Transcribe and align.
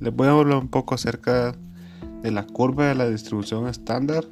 Les 0.00 0.14
voy 0.14 0.28
a 0.28 0.30
hablar 0.30 0.58
un 0.58 0.68
poco 0.68 0.94
acerca 0.94 1.56
de 2.22 2.30
la 2.30 2.46
curva 2.46 2.86
de 2.86 2.94
la 2.94 3.08
distribución 3.08 3.66
estándar 3.66 4.24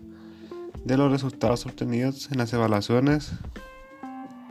de 0.84 0.96
los 0.96 1.10
resultados 1.10 1.66
obtenidos 1.66 2.30
en 2.30 2.38
las 2.38 2.52
evaluaciones 2.52 3.32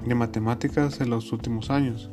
de 0.05 0.15
matemáticas 0.15 0.99
en 0.99 1.09
los 1.09 1.31
últimos 1.31 1.69
años. 1.69 2.11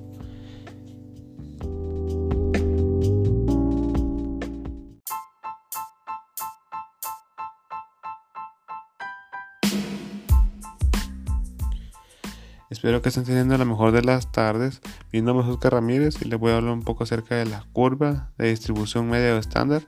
Espero 12.72 13.02
que 13.02 13.10
estén 13.10 13.24
teniendo 13.24 13.58
la 13.58 13.66
mejor 13.66 13.92
de 13.92 14.00
las 14.00 14.32
tardes. 14.32 14.80
Mi 15.12 15.20
nombre 15.20 15.44
es 15.44 15.52
Oscar 15.52 15.74
Ramírez 15.74 16.16
y 16.22 16.24
les 16.24 16.40
voy 16.40 16.52
a 16.52 16.56
hablar 16.56 16.72
un 16.72 16.82
poco 16.82 17.04
acerca 17.04 17.34
de 17.34 17.44
la 17.44 17.66
curva 17.74 18.30
de 18.38 18.48
distribución 18.48 19.10
media 19.10 19.34
o 19.34 19.36
estándar 19.36 19.82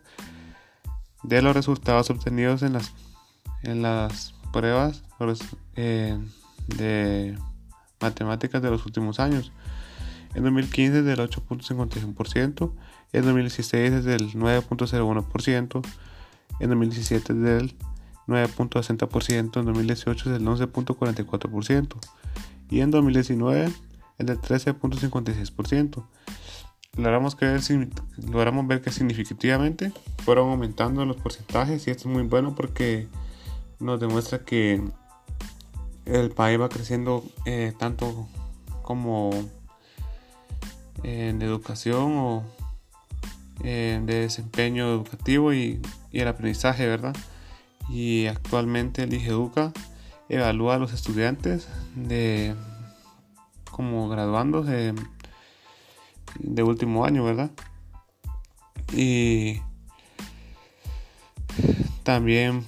de 1.22 1.40
los 1.40 1.56
resultados 1.56 2.10
obtenidos 2.10 2.62
en 2.62 2.74
las, 2.74 2.92
en 3.62 3.80
las 3.80 4.34
pruebas 4.52 5.02
eh, 5.76 6.18
de 6.76 7.38
matemáticas 8.02 8.60
de 8.60 8.70
los 8.70 8.84
últimos 8.84 9.18
años. 9.18 9.50
En 10.34 10.42
2015 10.42 11.00
del 11.04 11.20
8.51%, 11.20 12.72
en 13.14 13.24
2016 13.24 13.92
es 13.94 14.04
del 14.04 14.30
9.01%, 14.32 15.86
en 16.60 16.68
2017 16.68 17.32
del 17.32 17.78
9.60%, 18.26 19.58
en 19.58 19.64
2018 19.64 20.24
es 20.30 20.38
del 20.38 20.46
11.44% 20.46 21.96
y 22.70 22.80
en 22.80 22.90
2019 22.90 23.72
el 24.18 24.26
del 24.26 24.40
13.56%. 24.40 26.04
Logramos, 26.96 27.36
ver 28.68 28.80
que 28.80 28.92
significativamente 28.92 29.92
fueron 30.24 30.50
aumentando 30.50 31.04
los 31.04 31.16
porcentajes 31.16 31.86
y 31.86 31.90
esto 31.90 32.08
es 32.08 32.14
muy 32.14 32.22
bueno 32.22 32.54
porque 32.54 33.08
nos 33.80 33.98
demuestra 33.98 34.44
que 34.44 34.80
el 36.04 36.30
país 36.30 36.60
va 36.60 36.68
creciendo 36.68 37.24
eh, 37.46 37.72
tanto 37.76 38.28
como 38.82 39.30
en 41.02 41.42
educación 41.42 42.16
o 42.16 42.44
de 43.62 44.00
desempeño 44.00 44.88
educativo 44.88 45.52
y, 45.52 45.80
y, 46.12 46.20
el 46.20 46.28
aprendizaje, 46.28 46.86
¿verdad? 46.86 47.16
Y 47.88 48.26
actualmente 48.26 49.02
el 49.02 49.14
IGEDUCA 49.14 49.72
evalúa 50.28 50.76
a 50.76 50.78
los 50.78 50.92
estudiantes 50.92 51.68
de 51.94 52.54
como 53.70 54.08
graduandos 54.08 54.66
de, 54.66 54.94
de 56.38 56.62
último 56.62 57.04
año, 57.04 57.24
¿verdad? 57.24 57.50
Y 58.92 59.60
también 62.04 62.64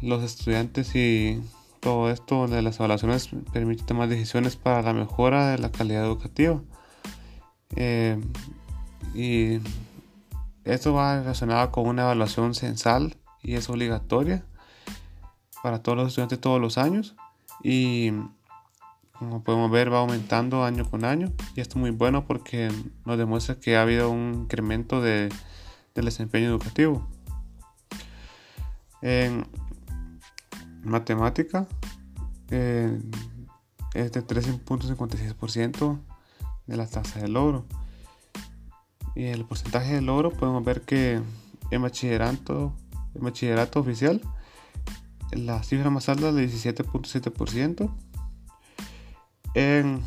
los 0.00 0.22
estudiantes 0.22 0.94
y 0.94 1.42
todo 1.80 2.10
esto 2.10 2.48
de 2.48 2.62
las 2.62 2.78
evaluaciones 2.78 3.28
permite 3.52 3.84
tomar 3.84 4.08
decisiones 4.08 4.56
para 4.56 4.82
la 4.82 4.92
mejora 4.92 5.50
de 5.50 5.58
la 5.58 5.70
calidad 5.70 6.04
educativa. 6.04 6.60
Eh, 7.74 8.20
y 9.14 9.60
esto 10.64 10.94
va 10.94 11.20
relacionado 11.20 11.70
con 11.70 11.86
una 11.86 12.02
evaluación 12.02 12.54
censal 12.54 13.16
y 13.42 13.54
es 13.54 13.68
obligatoria 13.68 14.44
para 15.66 15.82
todos 15.82 15.98
los 15.98 16.06
estudiantes 16.06 16.40
todos 16.40 16.60
los 16.60 16.78
años 16.78 17.16
y 17.60 18.12
como 19.14 19.42
podemos 19.42 19.68
ver 19.68 19.92
va 19.92 19.98
aumentando 19.98 20.62
año 20.64 20.88
con 20.88 21.04
año 21.04 21.32
y 21.56 21.60
esto 21.60 21.76
es 21.76 21.80
muy 21.80 21.90
bueno 21.90 22.24
porque 22.24 22.70
nos 23.04 23.18
demuestra 23.18 23.58
que 23.58 23.76
ha 23.76 23.82
habido 23.82 24.08
un 24.08 24.42
incremento 24.42 25.02
de, 25.02 25.28
del 25.92 26.04
desempeño 26.04 26.46
educativo. 26.46 27.04
En 29.02 29.44
matemática 30.84 31.66
eh, 32.50 33.00
es 33.94 34.12
de 34.12 34.24
13.56% 34.24 35.98
de 36.68 36.76
la 36.76 36.86
tasa 36.86 37.18
de 37.18 37.26
logro. 37.26 37.64
Y 39.16 39.24
el 39.24 39.44
porcentaje 39.44 39.94
de 39.94 40.00
logro 40.00 40.30
podemos 40.30 40.64
ver 40.64 40.82
que 40.82 41.20
en 41.72 41.82
bachillerato, 41.82 42.72
en 43.16 43.24
bachillerato 43.24 43.80
oficial 43.80 44.20
la 45.32 45.62
cifra 45.62 45.90
más 45.90 46.08
alta 46.08 46.28
es 46.28 46.34
de 46.34 46.74
17.7%. 46.74 47.90
En 49.54 50.02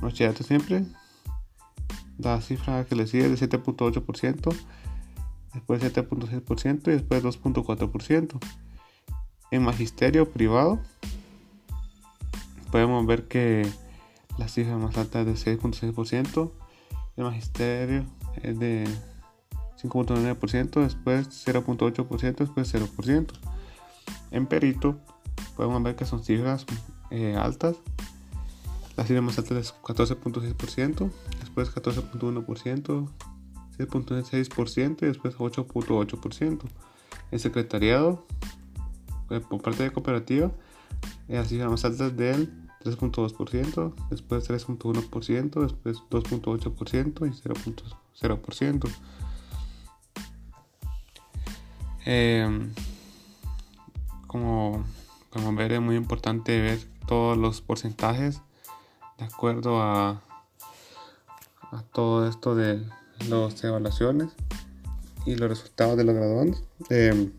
bachillerato 0.00 0.44
siempre, 0.44 0.84
la 2.18 2.40
cifra 2.40 2.84
que 2.84 2.94
le 2.94 3.06
sigue 3.06 3.32
es 3.32 3.40
de 3.40 3.48
7.8%, 3.48 4.56
después 5.54 5.82
7.6% 5.82 6.88
y 6.88 6.90
después 6.90 7.22
2.4%. 7.22 8.38
En 9.50 9.62
magisterio 9.62 10.30
privado, 10.30 10.80
podemos 12.70 13.06
ver 13.06 13.28
que 13.28 13.66
la 14.38 14.48
cifra 14.48 14.76
más 14.76 14.96
alta 14.98 15.20
es 15.22 15.44
de 15.44 15.58
6.6%, 15.58 16.52
el 17.16 17.24
magisterio 17.24 18.04
es 18.42 18.58
de 18.58 18.86
5.9%, 19.82 20.82
después 20.82 21.46
0.8%, 21.46 22.36
después 22.36 22.74
0%. 22.74 23.55
En 24.30 24.46
perito 24.46 24.98
podemos 25.56 25.82
ver 25.82 25.96
que 25.96 26.04
son 26.04 26.22
cifras 26.22 26.66
eh, 27.10 27.36
altas. 27.36 27.76
La 28.96 29.04
cifra 29.04 29.20
más 29.20 29.38
alta 29.38 29.58
es 29.58 29.74
14.6%, 29.82 31.10
después 31.40 31.74
14.1%, 31.74 33.08
6.6% 33.78 35.02
y 35.02 35.06
después 35.06 35.36
8.8%. 35.36 36.60
El 37.30 37.40
secretariado, 37.40 38.26
eh, 39.30 39.40
por 39.40 39.60
parte 39.60 39.82
de 39.82 39.90
cooperativa, 39.90 40.50
la 41.28 41.44
cifra 41.44 41.68
más 41.68 41.84
alta 41.84 42.06
es 42.06 42.16
del 42.16 42.50
3.2%, 42.84 43.94
después 44.10 44.48
3.1%, 44.48 45.60
después 45.60 45.98
2.8% 46.10 47.26
y 47.26 47.30
0.0%. 47.30 48.90
Como, 54.36 54.84
como 55.30 55.54
ver 55.54 55.72
es 55.72 55.80
muy 55.80 55.96
importante 55.96 56.60
ver 56.60 56.78
todos 57.06 57.38
los 57.38 57.62
porcentajes 57.62 58.42
de 59.16 59.24
acuerdo 59.24 59.80
a, 59.80 60.22
a 61.72 61.82
todo 61.94 62.28
esto 62.28 62.54
de 62.54 62.86
las 63.30 63.64
evaluaciones 63.64 64.34
y 65.24 65.36
los 65.36 65.48
resultados 65.48 65.96
de 65.96 66.04
los 66.04 66.14
graduandos. 66.14 66.62
Eh, 66.90 67.32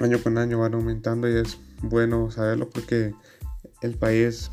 año 0.00 0.22
con 0.22 0.38
año 0.38 0.58
van 0.58 0.72
aumentando 0.72 1.28
y 1.28 1.36
es 1.36 1.58
bueno 1.82 2.30
saberlo 2.30 2.70
porque 2.70 3.14
el 3.82 3.94
país, 3.98 4.50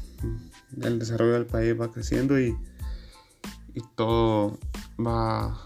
el 0.82 1.00
desarrollo 1.00 1.36
del 1.36 1.46
país 1.46 1.80
va 1.80 1.90
creciendo 1.90 2.38
y, 2.38 2.54
y 3.74 3.82
todo 3.96 4.60
va 5.00 5.58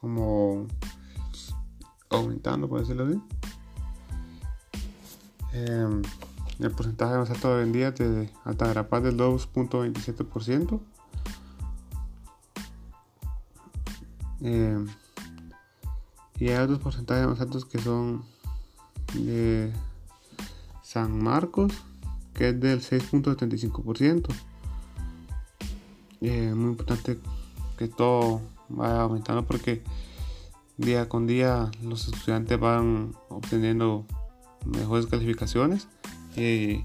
como 0.00 0.68
aumentando, 2.08 2.68
por 2.68 2.82
decirlo 2.82 3.06
así. 3.06 3.41
Em, 5.52 6.02
el 6.58 6.70
porcentaje 6.70 7.16
más 7.16 7.30
alto 7.30 7.54
de 7.54 7.60
vendida 7.64 7.90
de 7.90 8.30
Altagrapaz 8.44 9.02
del 9.02 9.16
2.27%. 9.16 10.80
Eh, 14.44 14.84
y 16.38 16.48
hay 16.48 16.56
otros 16.56 16.78
porcentajes 16.80 17.26
más 17.26 17.40
altos 17.40 17.64
que 17.64 17.78
son 17.78 18.24
de 19.14 19.72
San 20.82 21.22
Marcos, 21.22 21.72
que 22.34 22.48
es 22.48 22.60
del 22.60 22.80
6.75%. 22.80 24.28
Es 26.20 26.54
muy 26.54 26.70
importante 26.70 27.18
que 27.76 27.88
todo 27.88 28.40
vaya 28.68 29.02
aumentando 29.02 29.44
porque 29.44 29.82
día 30.76 31.08
con 31.08 31.26
día 31.26 31.70
los 31.82 32.08
estudiantes 32.08 32.58
van 32.58 33.14
obteniendo 33.28 34.06
mejores 34.64 35.06
calificaciones. 35.06 35.88
Y 36.36 36.84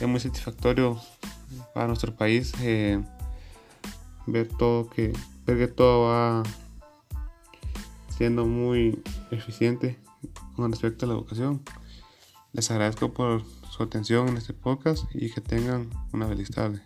es 0.00 0.08
muy 0.08 0.20
satisfactorio 0.20 1.00
para 1.74 1.86
nuestro 1.86 2.14
país 2.14 2.52
eh, 2.60 3.02
ver 4.26 4.48
todo 4.48 4.88
que 4.88 5.12
ver 5.46 5.58
que 5.58 5.68
todo 5.68 6.08
va 6.08 6.42
siendo 8.16 8.46
muy 8.46 9.02
eficiente 9.30 9.98
con 10.56 10.70
respecto 10.70 11.06
a 11.06 11.08
la 11.08 11.14
educación. 11.14 11.62
Les 12.52 12.70
agradezco 12.70 13.12
por 13.12 13.44
su 13.70 13.82
atención 13.82 14.28
en 14.28 14.36
este 14.36 14.52
podcast 14.52 15.04
y 15.14 15.30
que 15.30 15.40
tengan 15.40 15.88
una 16.12 16.26
feliz 16.26 16.50
tarde 16.50 16.82